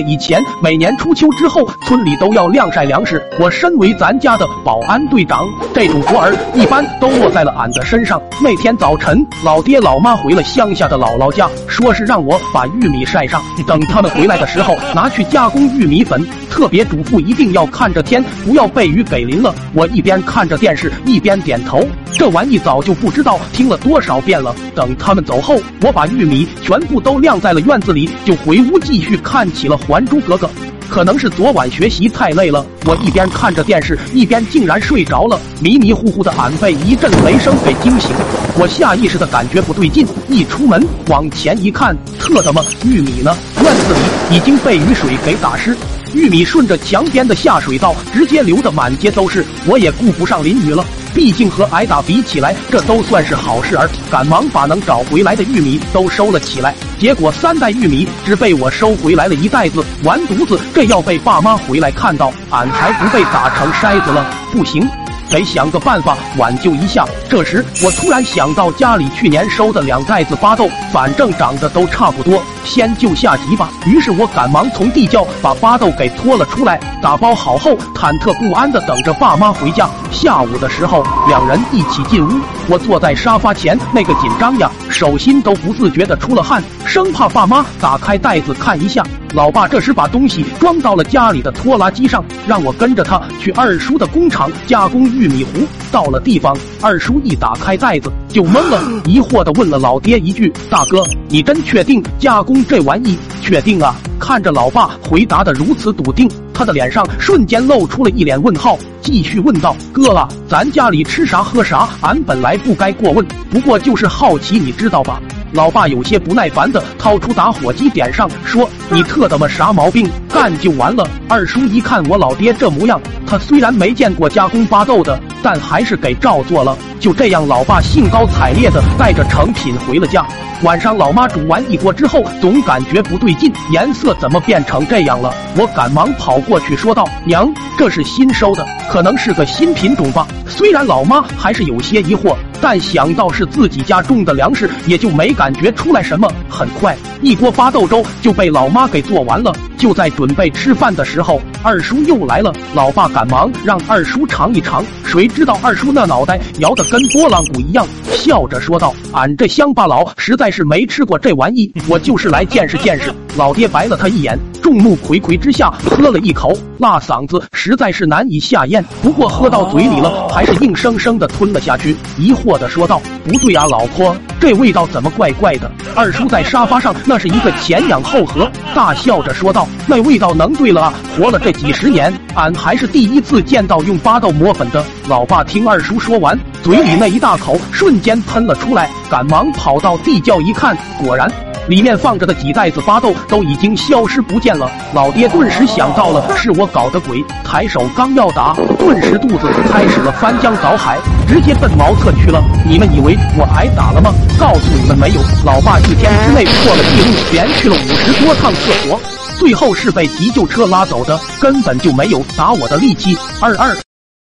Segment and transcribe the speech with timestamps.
[0.00, 3.22] 以前每年初秋之后，村里都要晾晒粮食。
[3.38, 8.20] 我身为咱家的保安队长，这种活儿一般都落在了俺的身上。
[8.42, 16.24] 那天早晨，老爹老妈回了乡下的姥姥家，说是让我把玉米晒上，等他们回来的时候拿去加工玉米粉。
[16.50, 19.54] 特别嘱咐一定要看着天，不要被雨给淋了。
[19.74, 21.86] 我一边看着电视，一边点头。
[22.12, 24.54] 这玩意早就不知道听了多少遍了。
[24.74, 29.76] 等他们走后，我把玉米全部都晾在了院子里，就回屋继续看起了。
[29.80, 30.46] 《还珠格格》，
[30.88, 35.38] 可能是昨晚学习太累了，我一边看着电视，一边竟然睡着了。
[35.60, 38.10] 迷迷糊糊的，俺被一阵雷声给惊醒，
[38.58, 43.36] 我下意识的感觉不对劲，一出门往前一看，特他妈玉米呢？
[43.62, 45.76] 院子里已经被雨水给打湿。
[46.14, 50.84] 玉米顺着墙边的下水道直接流得满街都是，我也顾不上淋雨了。
[51.14, 53.88] 毕竟和挨打比起来，这都算是好事儿。
[54.10, 56.74] 赶忙把能找回来的玉米都收了起来。
[56.98, 60.60] 结果三袋玉米只被我收回来了一袋子，完犊子！
[60.74, 64.30] 这要被爸妈回来看到，俺才不被打成筛子了。
[64.52, 64.88] 不行。
[65.28, 67.04] 得想个办法挽救一下。
[67.28, 73.70] 这时，我突然想到家里去年收的两袋子巴豆，反正长得都差不多，先救下急吧。
[73.86, 79.88] 于是我赶忙从地窖把巴豆给拖了出来，打包好后，忐忑不安的等着爸妈回家。
[80.10, 89.04] 下午的时候，两人一起进屋，我坐在沙发前，那个紧张呀，手心都不自觉的出了汗，生怕爸妈打开袋子看一下。
[89.34, 95.66] 老爸这时把东西装到了家里的拖拉机上，让我跟着他去二叔的工厂加工玉米糊。
[95.92, 103.18] 到了地方，二叔一打开袋子就懵了，疑惑的问了老爹一句：“大哥，你真确定加工这玩意？
[103.42, 111.88] 确定啊？”看着老爸回答的如此笃定，他的脸上瞬间露出了一脸问号，继续问道：“哥啊，咱家里吃啥喝啥？
[112.00, 115.20] 俺本来不该过问，不过就是好奇，你知道吧？”
[115.52, 120.08] 老爸有些不耐烦的掏出打火机点上，说：“你特他妈啥毛病？
[120.28, 126.76] 干就完了。”二叔一看我老爹这模样，他虽然没见过加工巴豆的，但还是给照做了。
[127.00, 130.26] 就这样，老爸兴高采烈的带着成品回了家。
[130.62, 135.32] 晚上，老妈煮完一锅之后，总感觉不对劲，颜色怎么变成这样了？
[135.56, 142.34] 我赶忙跑过去说道：“娘，这是新收的，可能是个新品种吧。”虽然老妈还是有些疑惑。
[142.60, 146.28] 但想到是自己家种的粮食，也就没感觉出来什么。
[146.48, 149.52] 很快，一锅巴豆粥就被老妈给做完了。
[149.76, 152.50] 就在准备吃饭的时候，二叔又来了。
[152.74, 168.84] 老爸赶忙让二叔尝一尝，谁知道二叔那脑袋摇得跟拨浪鼓一样，笑着说道：“俺这乡巴佬实在是没吃过这玩意，我就是来见识见识。”老爹白了他一眼，众目睽睽之下喝了一口，辣嗓子实在是难以下咽。
[169.00, 180.94] 不过喝到嘴里了，还是硬生生的吞了下去，疑惑的说道：“不对啊，老婆，这味道怎么怪怪的？”二叔在沙发上那是一个前仰后合，大笑着说道：“那味道能对了啊？
[181.16, 191.30] 活了这几十年，俺还是第一次见到用巴豆磨粉的。”老爸听二叔说完，嘴里那一大口瞬间喷了出来，赶忙跑到地窖一看，果然。
[191.68, 200.98] 里面放着的几袋子巴豆都已经消失不见了，老爹顿时想到了是我搞的鬼，抬手刚要打，顿时肚子开始了翻江倒海，
[201.28, 202.42] 直接奔茅厕去了。
[202.66, 204.12] 你们以为我挨打了吗？
[204.40, 208.98] 告诉你们没有，老爸一天之内破了记录，连去了五十多趟厕所，
[209.38, 213.14] 最后是被急救车拉走的，根本就没有打我的力气。
[213.42, 213.76] 二二。